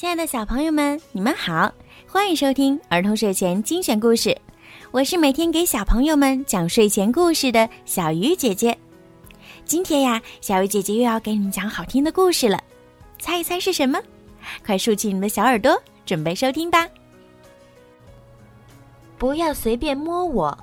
[0.00, 1.70] 亲爱的小朋友们，你们好，
[2.06, 4.34] 欢迎收听儿童睡前精选故事。
[4.92, 8.74] 我是每天给小朋友们讲睡前故事的小鱼姐姐。
[9.66, 12.58] 今天呀，小鱼姐姐又要给你们讲好听的故事了，
[13.18, 14.00] 猜一猜是什么？
[14.64, 16.88] 快竖起你的小耳朵，准备收听吧。
[19.18, 20.56] 不要随便摸我。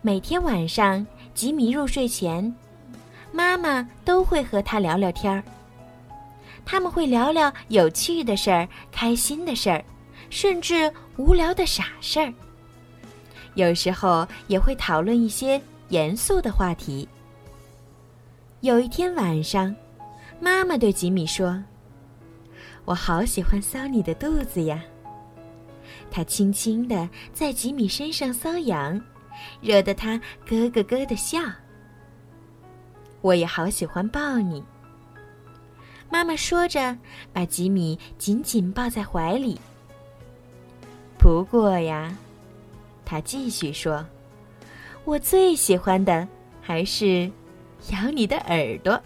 [0.00, 2.56] 每天晚上，吉米入睡前，
[3.32, 5.44] 妈妈都会和他聊聊天儿。
[6.64, 9.84] 他们会聊聊有趣的事儿、开心的事儿，
[10.30, 12.32] 甚至无聊的傻事儿。
[13.54, 17.06] 有时候也会讨论一些严肃的话题。
[18.60, 19.74] 有一天晚上，
[20.40, 21.62] 妈妈对吉米说
[22.86, 24.82] ：“我好喜欢搔你的肚子呀。”
[26.10, 28.98] 她轻轻地在吉米身上搔痒，
[29.60, 30.16] 惹得他
[30.46, 31.38] 咯咯咯的笑。
[33.20, 34.64] 我也好喜欢抱你。
[36.12, 36.94] 妈妈说着，
[37.32, 39.58] 把吉米紧紧抱在怀里。
[41.18, 42.14] 不过呀，
[43.02, 44.04] 她继续说
[45.06, 46.28] ：“我最喜欢的
[46.60, 47.32] 还是
[47.92, 49.00] 咬你的耳朵。”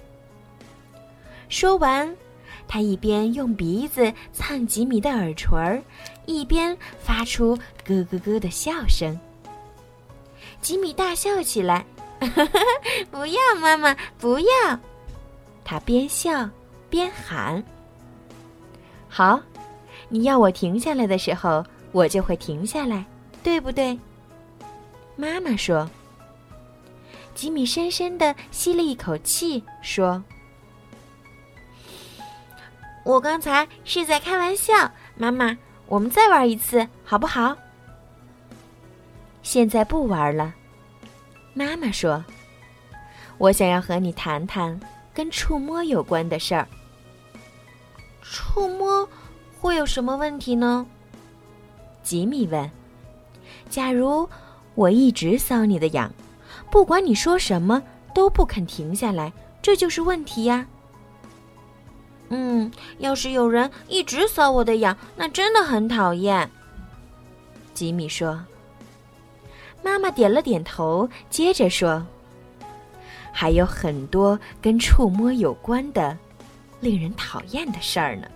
[1.49, 2.13] 说完，
[2.67, 5.81] 她一边用鼻子蹭吉米的耳垂儿，
[6.27, 9.17] 一边发出咯咯咯的笑声。
[10.61, 11.87] 吉米大笑起来
[13.13, 14.81] ：“不要，妈妈，不要！”
[15.65, 16.51] 他边笑。
[16.89, 17.63] 边喊
[19.09, 19.41] ：“好，
[20.09, 23.05] 你要我停下来的时候，我就会停下来，
[23.43, 23.99] 对不对？”
[25.17, 25.89] 妈妈说。
[27.35, 30.25] 吉米深深的吸了一口气，说
[33.05, 34.73] ：“我刚才是在开玩笑，
[35.19, 37.55] 妈妈，我们再玩一次好不好？”
[39.45, 40.55] 现在不玩了，
[41.53, 42.25] 妈妈说
[43.37, 44.81] ：“我想要和你谈谈
[45.17, 46.69] 跟触摸有关的事儿。”
[48.21, 49.09] 触摸
[49.59, 50.87] 会有什么问题呢？
[52.03, 52.71] 吉米问。
[53.71, 54.29] 假如
[54.75, 56.13] 我一直搔你的痒，
[56.71, 57.83] 不管你说什么
[58.15, 59.33] 都不肯停下来，
[59.63, 60.67] 这就是问题呀。
[62.29, 66.51] 嗯，要是有人一直搔我的痒，那真的很讨厌。
[67.73, 68.45] 吉米说。
[69.83, 72.05] 妈妈点了点头，接着说
[73.39, 76.17] ：“还有很多跟触摸有关的。”
[76.81, 78.29] 令人讨厌的事儿呢，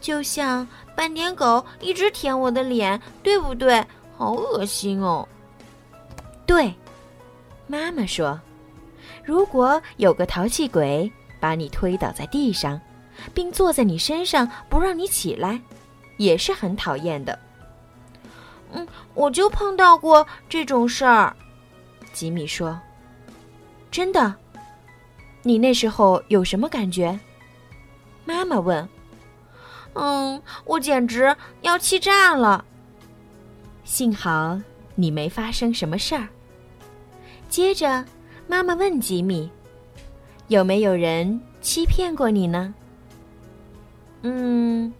[0.00, 3.84] 就像斑点狗一直舔我的脸，对不对？
[4.16, 5.26] 好恶心哦！
[6.44, 6.74] 对，
[7.68, 8.38] 妈妈说，
[9.24, 12.80] 如果有个淘气鬼把你推倒在地上，
[13.32, 15.60] 并坐在你身上不让你起来，
[16.16, 17.38] 也是很讨厌的。
[18.72, 21.34] 嗯，我就碰到过这种事儿，
[22.16, 22.80] 吉米说，
[23.90, 24.34] 真的。
[25.42, 27.20] 你那时候有什么感觉？
[28.24, 28.88] 妈妈问。
[29.92, 32.64] 嗯，我简直要气炸了。
[33.84, 34.58] 幸好
[34.94, 36.26] 你没发生什么事儿。
[37.50, 38.02] 接着，
[38.48, 39.50] 妈妈问吉米
[40.48, 42.74] ：“有没有人欺骗过你呢？”
[44.24, 44.90] 嗯，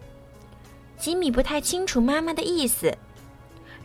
[0.99, 2.95] 吉米不太清楚妈妈的意思。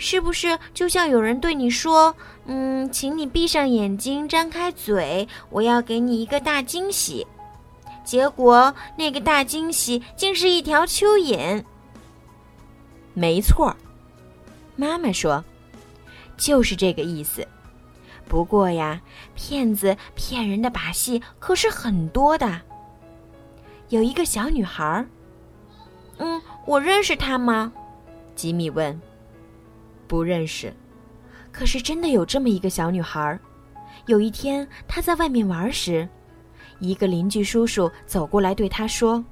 [0.02, 7.24] 是不是就像有人对你说：“嗯，请你闭上眼睛，张开嘴，我要给你一个大惊喜。”
[8.04, 11.62] 结果那个大惊喜竟是一条蚯蚓。
[13.14, 13.76] 没错，
[14.74, 15.44] 妈妈说，
[16.36, 17.46] 就是这个意思。
[18.26, 19.00] 不过呀，
[19.36, 22.60] 骗子骗人的把戏可是很多的。
[23.88, 25.06] 有一个小女孩，
[26.18, 27.72] 嗯，我认识她吗？
[28.34, 29.00] 吉米问。
[30.06, 30.72] 不认识，
[31.50, 33.38] 可是真的有这么一个小女孩。
[34.06, 36.08] 有一天，她在外面玩时，
[36.80, 39.24] 一个邻居叔叔走过来对她说：“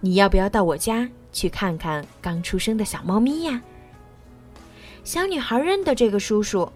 [0.00, 3.62] 你要不要到我家去看看刚出生的小猫咪呀？”
[5.04, 6.70] 小女孩认得这个叔叔，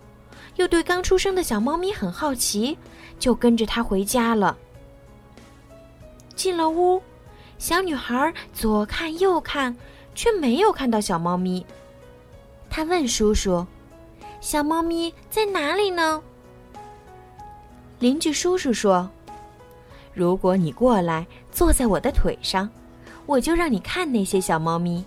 [0.56, 2.78] 又对刚出生的小猫咪很好奇，
[3.18, 4.56] 就跟着他回家了。
[6.34, 7.02] 进了屋，
[7.58, 9.76] 小女孩左看右看，
[10.14, 11.66] 却没有看到小猫咪。
[12.74, 13.66] 他问叔叔
[14.40, 16.22] ：“小猫咪在哪里呢？”
[18.00, 19.06] 邻居叔叔说
[20.14, 22.66] ：“如果你过来坐在我的腿上，
[23.26, 25.04] 我就让你看那些小猫咪。”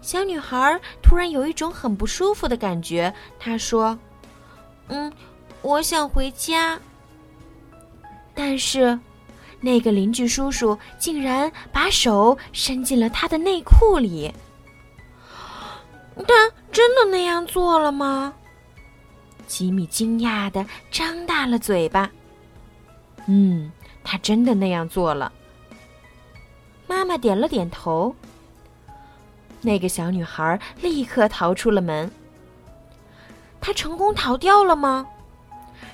[0.00, 3.96] 小女孩突然有一种很不舒服的感觉，她说
[4.88, 5.12] ：“嗯，
[5.60, 6.80] 我想回家。”
[8.34, 8.98] 但是，
[9.60, 14.32] 那个邻居叔叔竟然把手伸进了她的内裤里。
[16.16, 18.34] 他真的那样做了吗？
[19.46, 22.10] 吉米惊讶的张大了嘴巴。
[23.26, 23.70] 嗯，
[24.02, 25.30] 他真的那样做了，
[26.86, 28.14] 妈妈点了点头。
[29.60, 32.10] 那个小女孩立刻逃出了门。
[33.60, 35.06] 她成功逃掉了吗？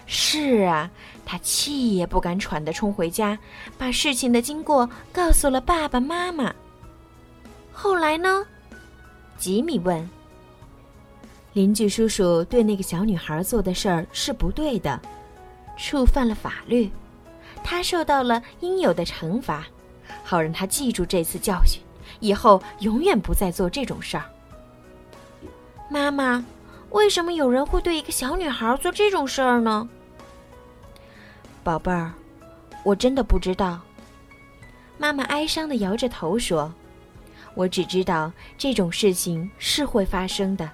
[0.07, 0.91] 是啊，
[1.27, 3.39] 她气也不敢喘地冲回家，
[3.77, 6.55] 把事情的经过告诉了爸爸妈妈。
[7.73, 8.47] 后来呢？
[9.39, 10.09] 吉米问。
[11.55, 15.01] 邻居叔叔对那个小女孩做的事儿是不对的，
[15.77, 16.91] 触犯了法律，
[17.65, 19.67] 他受到了应有的惩罚，
[20.23, 21.81] 好让他记住这次教训。
[22.21, 24.25] 以后永远不再做这种事儿。
[25.89, 26.45] 妈妈，
[26.91, 29.89] 为什么有人会对一个小女孩做这种事儿呢？
[31.63, 32.13] 宝贝儿，
[32.83, 33.81] 我真的不知道。
[34.97, 36.73] 妈妈哀伤的摇着头说
[37.55, 40.71] ：“我只知道这种事情是会发生的。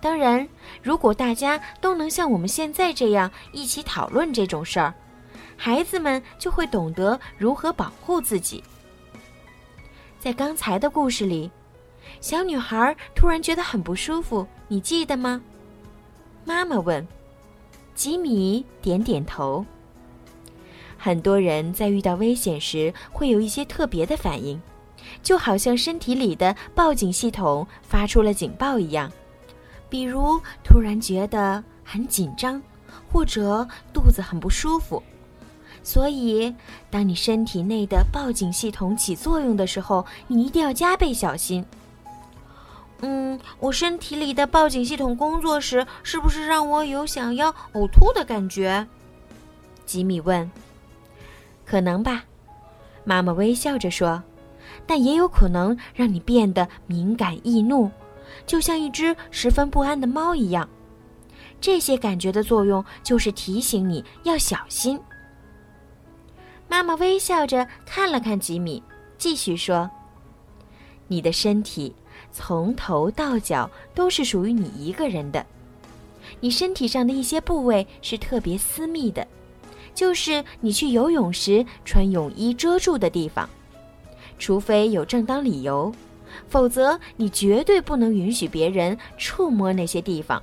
[0.00, 0.46] 当然，
[0.82, 4.92] 如果大家都能像我们现在这样一起讨论这种事儿，
[5.56, 8.62] 孩子们就会懂得如何保护自己。”
[10.18, 11.50] 在刚才的故事里，
[12.20, 15.40] 小女孩突然觉得很不舒服，你记得吗？
[16.44, 17.06] 妈妈问。
[17.94, 19.64] 吉米点点头。
[20.96, 24.60] 很多人在遇到危险时会有一些特别的反应，
[25.22, 29.10] 就好像身体里的报警系统发出了警报一样，
[29.88, 32.60] 比如突然觉得很紧张，
[33.10, 35.02] 或者肚子很不舒服。
[35.84, 36.54] 所以，
[36.90, 41.64] 当你身体内的报警系统起作用的时候，你一定要加倍小心。
[43.00, 48.86] 嗯，我身体里的报警系统工作时，是不是让我有想要呕吐的感觉？
[49.84, 50.48] 吉米问。
[51.64, 52.22] 可能吧，
[53.02, 54.22] 妈妈微笑着说。
[54.86, 57.90] 但也有可能让你变得敏感易怒，
[58.46, 60.68] 就像一只十分不安的猫一样。
[61.60, 64.98] 这些感觉的作用就是提醒你要小心。
[66.68, 68.82] 妈妈微笑着看了看吉米，
[69.16, 69.88] 继续说
[71.06, 71.94] ：“你的身体
[72.32, 75.44] 从头到脚都是属于你一个人的。
[76.40, 79.26] 你身体上的一些部位是特别私密的，
[79.94, 83.48] 就是你去游泳时穿泳衣遮住的地方。
[84.38, 85.92] 除非有正当理由，
[86.48, 90.42] 否则你绝对不能允许别人触摸那些地方。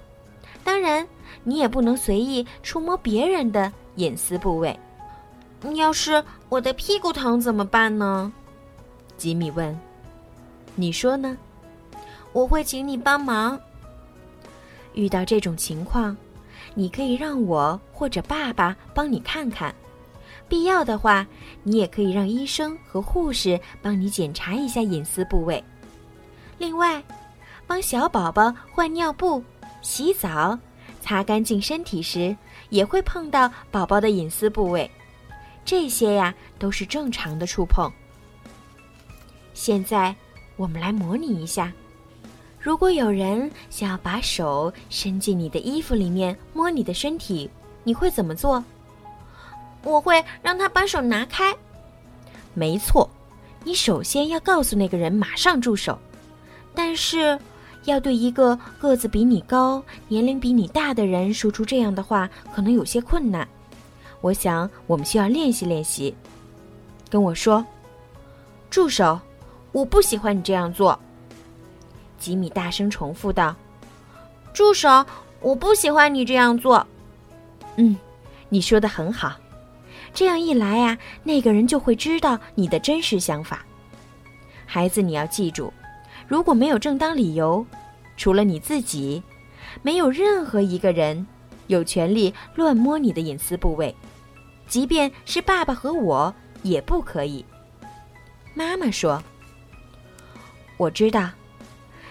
[0.63, 1.07] 当然，
[1.43, 4.77] 你也不能随意触摸别人的隐私部位。”
[5.75, 8.31] 要是我的屁股疼怎么办呢？
[9.17, 9.77] 吉米问。
[10.75, 11.37] 你说呢？
[12.31, 13.59] 我会请你帮忙。
[14.93, 16.15] 遇到这种情况，
[16.73, 19.75] 你可以让我或者爸爸帮你看看。
[20.49, 21.25] 必要的话，
[21.63, 25.63] 你也可以让医生和护士帮你检查一下隐私部位。
[26.57, 27.01] 另外，
[27.67, 29.41] 帮小宝宝换尿布、
[29.81, 30.57] 洗澡、
[30.99, 32.35] 擦干净身体时，
[32.69, 34.89] 也会碰到宝宝的隐私部位。
[35.63, 37.89] 这些呀都是正常的触碰。
[39.53, 40.15] 现在
[40.55, 41.71] 我们来模拟一下，
[42.59, 47.49] 如果有人想要把手伸进你的衣服里面摸你的身体，
[47.83, 48.63] 你会怎么做？
[49.83, 51.55] 我会让他把手拿开。
[52.53, 53.09] 没错，
[53.63, 55.97] 你首先要告诉那个人马上住手。
[56.75, 57.37] 但是，
[57.85, 63.47] 要对一个个子比你高、年龄比你大的人说出这样的话，可能有些困难。
[64.21, 66.13] 我想，我们需要练习练习。
[67.09, 67.65] 跟我说，
[68.69, 69.19] 住手！
[69.71, 70.99] 我不喜欢你这样做。
[72.19, 73.55] 吉米大声重复道
[74.53, 75.05] ：“住手！
[75.39, 76.85] 我不喜欢你这样做。”
[77.77, 77.95] 嗯，
[78.49, 79.35] 你说的很好。
[80.19, 83.65] 这样一来呀，那个人就会知道你的真实想法。
[84.65, 85.71] 孩子，你要记住，
[86.27, 87.65] 如果没有正当理由，
[88.17, 89.23] 除了你自己，
[89.81, 91.25] 没有任何一个人
[91.67, 93.95] 有权利乱摸你的隐私部位。
[94.67, 97.45] 即便是爸爸和我也不可以。
[98.53, 99.23] 妈妈说
[100.75, 101.29] ：“我知道，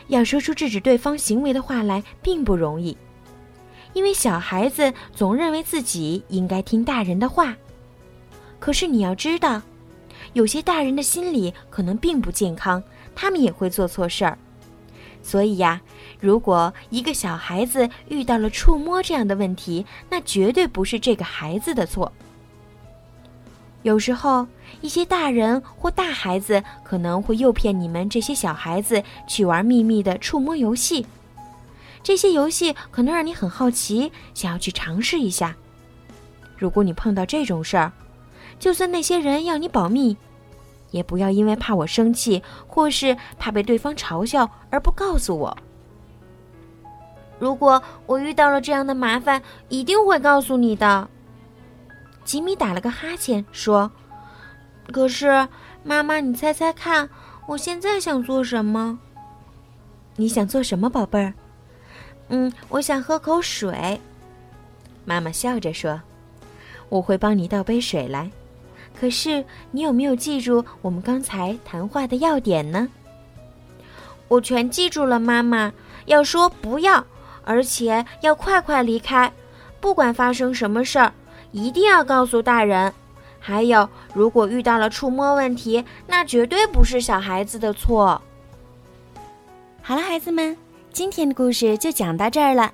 [0.06, 2.96] 要说出制止对方行为的话来并不容易，
[3.92, 7.54] 因为小孩子总认为自己应该听大人的话。
[8.58, 9.62] 可是你要知道，
[10.32, 12.82] 有些大人的心理可能并不健康，
[13.14, 14.38] 他们也会做错事儿。
[15.22, 15.80] 所以呀，
[16.20, 22.10] 如果一个小孩子遇到了触摸这样的问题，那绝对不是这个孩子的错。”
[23.82, 24.46] 有时候，
[24.80, 31.06] 一些大人或大孩子可能会诱骗你们这些小孩子去玩秘密的触摸游戏。
[32.02, 35.54] 这些游戏可能让你很好奇，想要去尝试一下。
[36.56, 37.92] 如果你碰到这种事儿，
[38.58, 40.16] 就算那些人要你保密，
[40.90, 45.56] 也不要因为怕我生气，或是怕被对方嘲笑而不告诉我。
[47.38, 51.08] 如果我遇到了这样的麻烦，一定会告诉你的。
[52.24, 53.90] 吉米打了个哈欠，说
[54.92, 55.48] ：“可是，
[55.84, 57.08] 妈妈，你猜猜看，
[57.46, 58.98] 我现在想做什么？
[60.16, 61.32] 你想做什么，宝贝儿？
[62.28, 64.00] 嗯，我想喝口水。
[65.04, 65.98] 妈妈笑着说
[66.90, 68.30] ：“我会帮你倒杯水来。
[68.98, 72.88] 可是，你有没有记住我们刚才谈话的要点呢？”
[74.26, 75.72] 我全记住了，妈妈。
[76.06, 77.04] 要说不要，
[77.44, 79.30] 而且要快快离开，
[79.78, 81.12] 不管发生什么事儿，
[81.52, 82.92] 一定要告诉大人。
[83.38, 88.20] 还有，如果遇到了触摸问题，那绝对不是小孩子的错。
[89.82, 90.56] 好了，孩子们，
[90.92, 92.72] 今天的故事就讲到这儿了。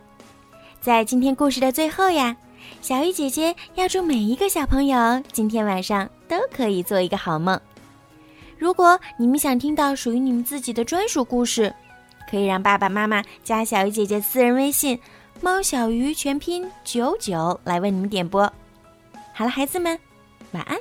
[0.81, 2.37] 在今天故事的最后呀，
[2.85, 7.59] 小鱼姐姐要祝每一个小朋友今天晚上都可以做一个好梦。
[8.59, 11.75] 如果你们想听到属于你们自己的专属故事，
[12.31, 15.01] 可以让爸爸妈妈加小鱼姐姐私人微信
[15.41, 18.43] “猫小鱼”全拼九九来为你们点播。
[19.33, 19.99] 好了，孩子们，
[20.53, 20.77] 晚安。